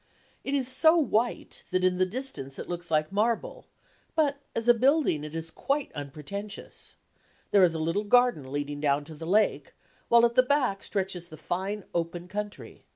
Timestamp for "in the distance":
1.83-2.57